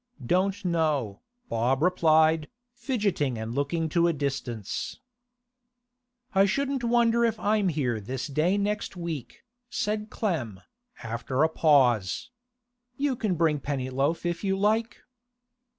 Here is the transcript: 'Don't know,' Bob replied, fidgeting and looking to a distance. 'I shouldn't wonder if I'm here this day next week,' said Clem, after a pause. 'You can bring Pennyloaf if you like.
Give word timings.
'Don't 0.25 0.65
know,' 0.65 1.19
Bob 1.47 1.83
replied, 1.83 2.49
fidgeting 2.73 3.37
and 3.37 3.53
looking 3.53 3.87
to 3.87 4.07
a 4.07 4.13
distance. 4.13 4.99
'I 6.33 6.47
shouldn't 6.47 6.83
wonder 6.83 7.23
if 7.23 7.39
I'm 7.39 7.69
here 7.69 7.99
this 7.99 8.25
day 8.25 8.57
next 8.57 8.95
week,' 8.95 9.43
said 9.69 10.09
Clem, 10.09 10.59
after 11.03 11.43
a 11.43 11.49
pause. 11.49 12.31
'You 12.97 13.15
can 13.15 13.35
bring 13.35 13.59
Pennyloaf 13.59 14.25
if 14.25 14.43
you 14.43 14.57
like. 14.57 15.03